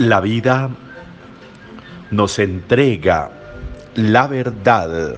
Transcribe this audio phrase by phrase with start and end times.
[0.00, 0.70] La vida
[2.10, 3.30] nos entrega
[3.96, 5.16] la verdad,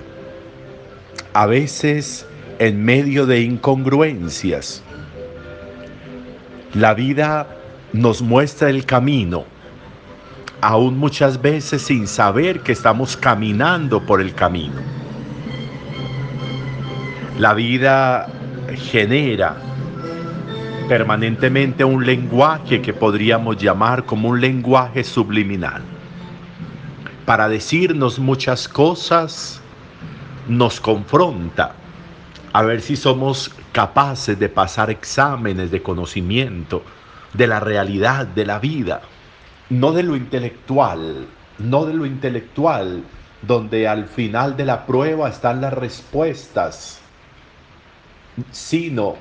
[1.33, 2.27] a veces
[2.59, 4.83] en medio de incongruencias.
[6.73, 7.47] La vida
[7.93, 9.45] nos muestra el camino,
[10.59, 14.81] aún muchas veces sin saber que estamos caminando por el camino.
[17.39, 18.27] La vida
[18.91, 19.55] genera
[20.87, 25.81] permanentemente un lenguaje que podríamos llamar como un lenguaje subliminal.
[27.25, 29.61] Para decirnos muchas cosas,
[30.47, 31.75] nos confronta
[32.51, 36.83] a ver si somos capaces de pasar exámenes de conocimiento
[37.33, 39.01] de la realidad de la vida,
[39.69, 41.25] no de lo intelectual,
[41.59, 43.03] no de lo intelectual,
[43.41, 46.99] donde al final de la prueba están las respuestas,
[48.51, 49.15] sino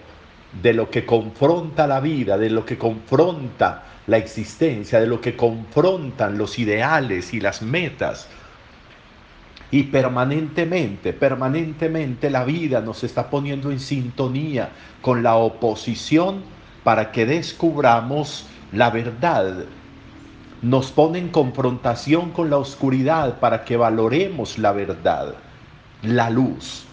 [0.61, 5.37] de lo que confronta la vida, de lo que confronta la existencia, de lo que
[5.37, 8.29] confrontan los ideales y las metas.
[9.71, 14.71] Y permanentemente, permanentemente la vida nos está poniendo en sintonía
[15.01, 16.43] con la oposición
[16.85, 19.65] para que descubramos la verdad.
[20.61, 25.35] Nos pone en confrontación con la oscuridad para que valoremos la verdad,
[26.03, 26.85] la luz.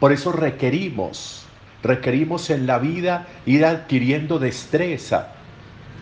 [0.00, 1.45] Por eso requerimos
[1.82, 5.28] requerimos en la vida ir adquiriendo destreza.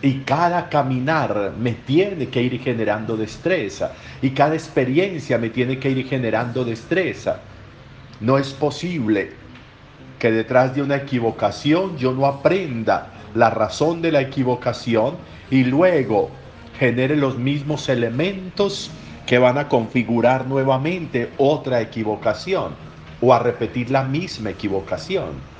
[0.01, 3.93] Y cada caminar me tiene que ir generando destreza.
[4.21, 7.39] Y cada experiencia me tiene que ir generando destreza.
[8.19, 9.31] No es posible
[10.19, 15.17] que detrás de una equivocación yo no aprenda la razón de la equivocación
[15.51, 16.29] y luego
[16.79, 18.91] genere los mismos elementos
[19.25, 22.73] que van a configurar nuevamente otra equivocación
[23.21, 25.54] o a repetir la misma equivocación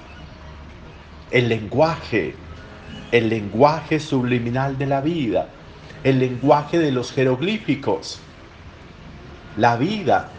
[1.36, 2.34] el lenguaje,
[3.12, 5.50] el lenguaje subliminal de la vida,
[6.06, 8.22] el lenguaje de los jeroglíficos.
[9.58, 10.30] La vida,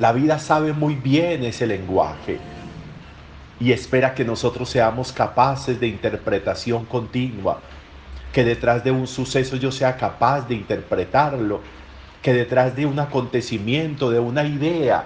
[0.00, 2.40] la vida sabe muy bien ese lenguaje
[3.60, 7.60] y espera que nosotros seamos capaces de interpretación continua,
[8.32, 11.60] que detrás de un suceso yo sea capaz de interpretarlo,
[12.20, 15.04] que detrás de un acontecimiento, de una idea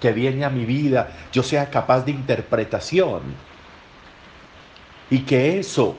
[0.00, 3.53] que viene a mi vida, yo sea capaz de interpretación
[5.10, 5.96] y que eso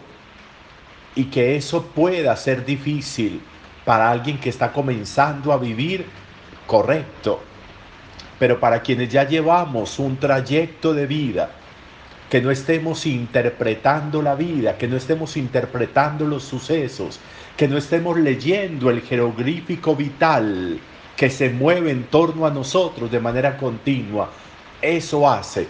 [1.16, 3.42] y que eso pueda ser difícil
[3.86, 6.06] para alguien que está comenzando a vivir
[6.68, 7.42] correcto.
[8.38, 11.52] Pero para quienes ya llevamos un trayecto de vida,
[12.30, 17.20] que no estemos interpretando la vida, que no estemos interpretando los sucesos,
[17.56, 20.80] que no estemos leyendo el jeroglífico vital
[21.16, 24.30] que se mueve en torno a nosotros de manera continua,
[24.82, 25.66] eso hace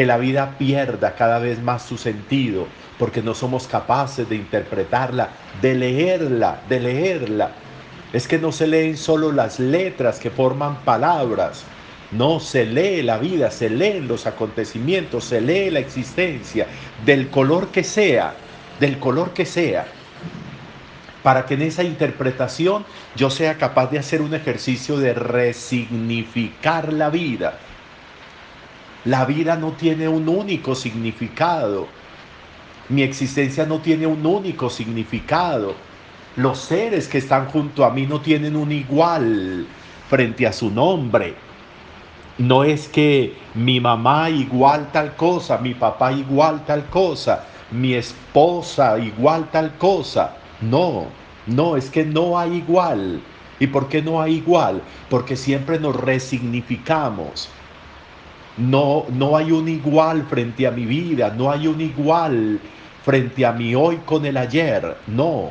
[0.00, 2.66] que la vida pierda cada vez más su sentido,
[2.98, 5.28] porque no somos capaces de interpretarla,
[5.60, 7.50] de leerla, de leerla.
[8.10, 11.64] Es que no se leen solo las letras que forman palabras,
[12.12, 16.66] no se lee la vida, se leen los acontecimientos, se lee la existencia,
[17.04, 18.32] del color que sea,
[18.80, 19.84] del color que sea,
[21.22, 22.86] para que en esa interpretación
[23.16, 27.58] yo sea capaz de hacer un ejercicio de resignificar la vida
[29.04, 31.86] la vida no tiene un único significado.
[32.90, 35.74] Mi existencia no tiene un único significado.
[36.36, 39.66] Los seres que están junto a mí no tienen un igual
[40.08, 41.34] frente a su nombre.
[42.36, 48.98] No es que mi mamá igual tal cosa, mi papá igual tal cosa, mi esposa
[48.98, 50.36] igual tal cosa.
[50.60, 51.06] No,
[51.46, 53.22] no, es que no hay igual.
[53.58, 54.82] ¿Y por qué no hay igual?
[55.08, 57.48] Porque siempre nos resignificamos
[58.56, 62.60] no, no hay un igual frente a mi vida, no hay un igual
[63.04, 65.50] frente a mi hoy con el ayer, no.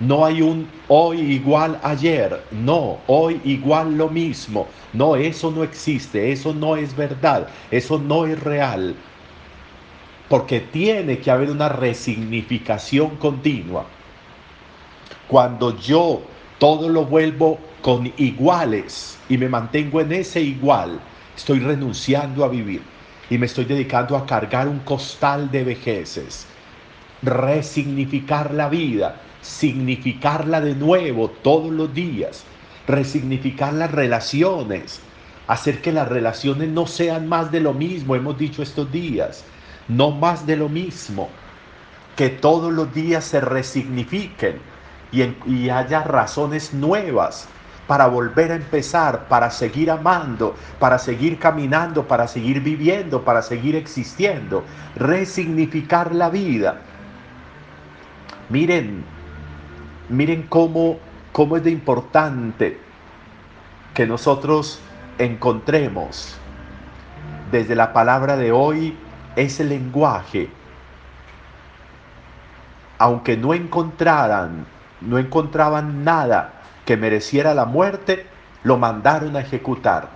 [0.00, 4.66] No hay un hoy igual ayer, no, hoy igual lo mismo.
[4.94, 8.94] No, eso no existe, eso no es verdad, eso no es real.
[10.30, 13.84] Porque tiene que haber una resignificación continua.
[15.28, 16.22] Cuando yo
[16.58, 20.98] todo lo vuelvo con iguales y me mantengo en ese igual,
[21.40, 22.82] Estoy renunciando a vivir
[23.30, 26.44] y me estoy dedicando a cargar un costal de vejeces.
[27.22, 32.44] Resignificar la vida, significarla de nuevo todos los días,
[32.86, 35.00] resignificar las relaciones,
[35.48, 39.42] hacer que las relaciones no sean más de lo mismo, hemos dicho estos días,
[39.88, 41.30] no más de lo mismo,
[42.18, 44.60] que todos los días se resignifiquen
[45.10, 47.48] y, y haya razones nuevas
[47.90, 53.74] para volver a empezar, para seguir amando, para seguir caminando, para seguir viviendo, para seguir
[53.74, 54.62] existiendo,
[54.94, 56.82] resignificar la vida.
[58.48, 59.02] Miren,
[60.08, 61.00] miren cómo
[61.32, 62.78] cómo es de importante
[63.92, 64.80] que nosotros
[65.18, 66.36] encontremos
[67.50, 68.96] desde la palabra de hoy
[69.34, 70.48] ese lenguaje.
[72.98, 74.64] Aunque no encontraran,
[75.00, 76.52] no encontraban nada
[76.90, 78.26] que mereciera la muerte,
[78.64, 80.08] lo mandaron a ejecutar.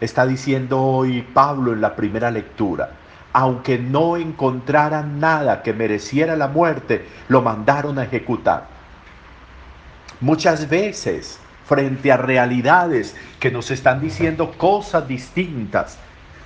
[0.00, 2.94] Está diciendo hoy Pablo en la primera lectura.
[3.32, 8.66] Aunque no encontraran nada que mereciera la muerte, lo mandaron a ejecutar.
[10.20, 15.96] Muchas veces, frente a realidades que nos están diciendo cosas distintas,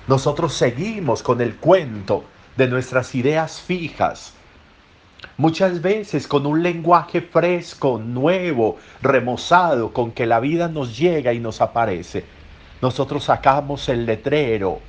[0.05, 2.23] nosotros seguimos con el cuento
[2.55, 4.35] de nuestras ideas fijas,
[5.37, 11.39] muchas veces con un lenguaje fresco, nuevo, remozado, con que la vida nos llega y
[11.39, 12.25] nos aparece.
[12.81, 14.79] Nosotros sacamos el letrero,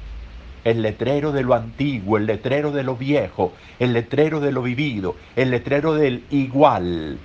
[0.64, 5.14] el letrero de lo antiguo, el letrero de lo viejo, el letrero de lo vivido,
[5.36, 7.18] el letrero del igual.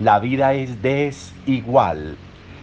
[0.00, 2.16] La vida es desigual.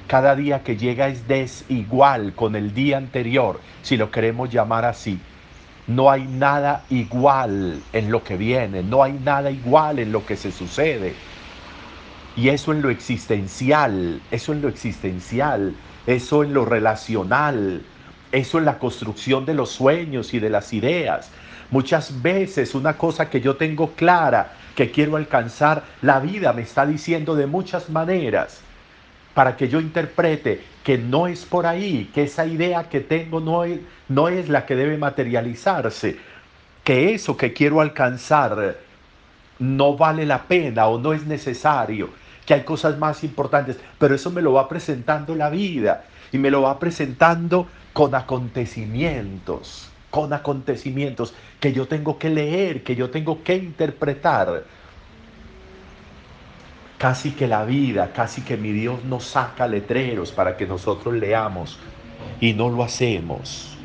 [0.07, 5.19] Cada día que llega es desigual con el día anterior, si lo queremos llamar así.
[5.89, 10.37] No hay nada igual en lo que viene, no hay nada igual en lo que
[10.37, 11.15] se sucede.
[12.35, 15.73] Y eso en lo existencial, eso en lo existencial,
[16.05, 17.81] eso en lo relacional,
[18.31, 21.31] eso en la construcción de los sueños y de las ideas.
[21.71, 26.85] Muchas veces una cosa que yo tengo clara, que quiero alcanzar, la vida me está
[26.85, 28.61] diciendo de muchas maneras
[29.33, 33.63] para que yo interprete que no es por ahí, que esa idea que tengo no
[33.63, 36.17] es, no es la que debe materializarse,
[36.83, 38.75] que eso que quiero alcanzar
[39.59, 42.09] no vale la pena o no es necesario,
[42.43, 46.49] que hay cosas más importantes, pero eso me lo va presentando la vida y me
[46.49, 53.43] lo va presentando con acontecimientos, con acontecimientos que yo tengo que leer, que yo tengo
[53.43, 54.63] que interpretar
[56.99, 61.79] Casi que la vida, casi que mi Dios nos saca letreros para que nosotros leamos
[62.41, 63.77] y no lo hacemos.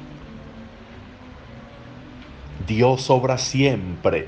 [2.67, 4.27] Dios obra siempre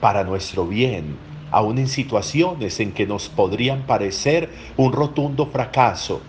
[0.00, 1.18] para nuestro bien,
[1.50, 4.48] aun en situaciones en que nos podrían parecer
[4.78, 6.22] un rotundo fracaso,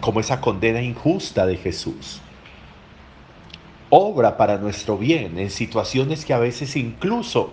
[0.00, 2.20] como esa condena injusta de Jesús.
[3.90, 7.52] Obra para nuestro bien en situaciones que a veces incluso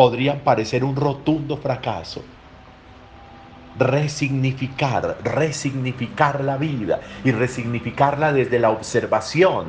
[0.00, 2.22] podrían parecer un rotundo fracaso.
[3.78, 9.66] Resignificar, resignificar la vida y resignificarla desde la observación,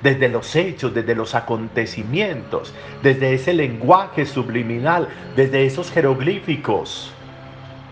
[0.00, 2.72] desde los hechos, desde los acontecimientos,
[3.02, 7.10] desde ese lenguaje subliminal, desde esos jeroglíficos,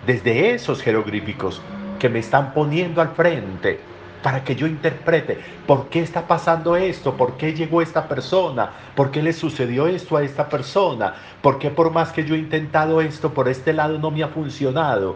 [0.07, 1.61] desde esos jeroglíficos
[1.99, 3.81] que me están poniendo al frente
[4.27, 9.13] para que yo interprete por qué está pasando esto, por qué llegó esta persona, por
[9.13, 13.01] qué le sucedió esto a esta persona, por qué por más que yo he intentado
[13.01, 15.15] esto por este lado no me ha funcionado.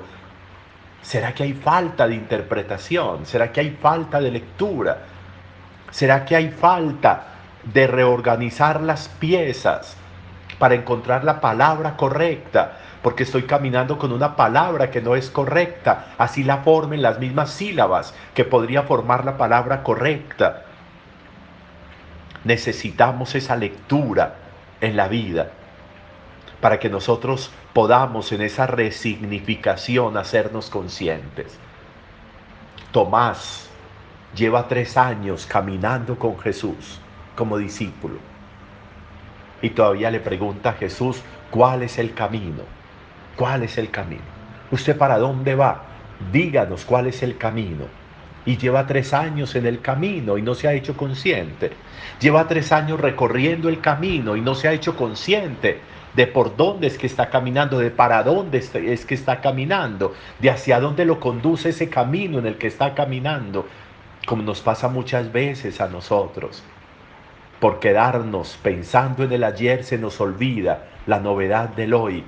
[1.03, 3.27] ¿Será que hay falta de interpretación?
[3.27, 4.99] ¿Será que hay falta de lectura?
[5.91, 7.25] ¿Será que hay falta
[7.65, 9.97] de reorganizar las piezas
[10.61, 12.79] para encontrar la palabra correcta?
[13.03, 17.51] Porque estoy caminando con una palabra que no es correcta, así la formen las mismas
[17.51, 20.65] sílabas que podría formar la palabra correcta.
[22.45, 24.37] Necesitamos esa lectura
[24.81, 25.51] en la vida
[26.61, 31.59] para que nosotros podamos en esa resignificación hacernos conscientes.
[32.93, 33.71] Tomás
[34.35, 37.01] lleva tres años caminando con Jesús
[37.35, 38.19] como discípulo
[39.63, 42.80] y todavía le pregunta a Jesús cuál es el camino.
[43.41, 44.21] ¿Cuál es el camino?
[44.71, 45.85] ¿Usted para dónde va?
[46.31, 47.87] Díganos cuál es el camino.
[48.45, 51.71] Y lleva tres años en el camino y no se ha hecho consciente.
[52.21, 55.81] Lleva tres años recorriendo el camino y no se ha hecho consciente
[56.13, 60.51] de por dónde es que está caminando, de para dónde es que está caminando, de
[60.51, 63.67] hacia dónde lo conduce ese camino en el que está caminando,
[64.27, 66.63] como nos pasa muchas veces a nosotros.
[67.59, 72.23] Por quedarnos pensando en el ayer se nos olvida la novedad del hoy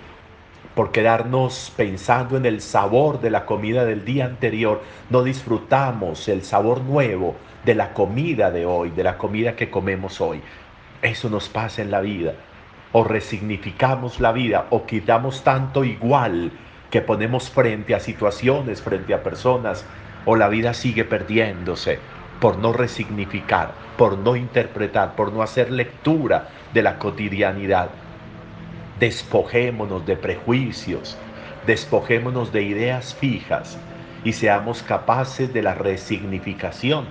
[0.75, 6.43] por quedarnos pensando en el sabor de la comida del día anterior, no disfrutamos el
[6.43, 10.41] sabor nuevo de la comida de hoy, de la comida que comemos hoy.
[11.03, 12.35] Eso nos pasa en la vida.
[12.93, 16.53] O resignificamos la vida o quitamos tanto igual
[16.91, 19.85] que ponemos frente a situaciones, frente a personas,
[20.25, 21.99] o la vida sigue perdiéndose
[22.41, 27.91] por no resignificar, por no interpretar, por no hacer lectura de la cotidianidad
[29.03, 31.17] despojémonos de prejuicios,
[31.67, 33.77] despojémonos de ideas fijas
[34.23, 37.07] y seamos capaces de la resignificación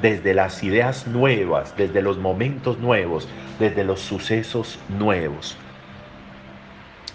[0.00, 5.56] desde las ideas nuevas, desde los momentos nuevos, desde los sucesos nuevos.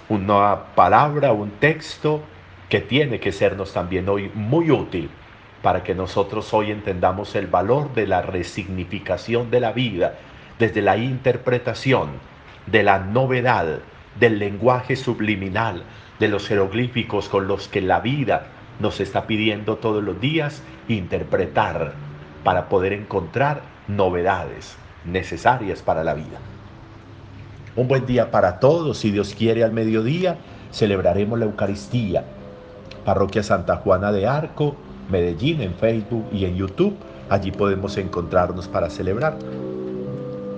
[0.09, 2.21] una palabra, un texto
[2.67, 5.09] que tiene que sernos también hoy muy útil
[5.61, 10.15] para que nosotros hoy entendamos el valor de la resignificación de la vida
[10.59, 12.09] desde la interpretación
[12.65, 13.79] de la novedad
[14.19, 15.83] del lenguaje subliminal,
[16.19, 18.47] de los jeroglíficos con los que la vida
[18.79, 21.93] nos está pidiendo todos los días interpretar
[22.43, 26.39] para poder encontrar novedades necesarias para la vida.
[27.75, 30.37] Un buen día para todos, si Dios quiere al mediodía
[30.71, 32.23] celebraremos la Eucaristía.
[33.05, 34.75] Parroquia Santa Juana de Arco,
[35.09, 36.95] Medellín en Facebook y en YouTube.
[37.29, 39.37] Allí podemos encontrarnos para celebrar.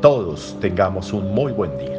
[0.02, 1.99] Todos tengamos un muy buen día.